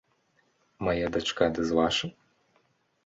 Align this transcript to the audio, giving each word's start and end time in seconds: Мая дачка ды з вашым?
Мая 0.87 1.07
дачка 1.17 1.45
ды 1.59 1.67
з 1.73 1.77
вашым? 1.81 2.09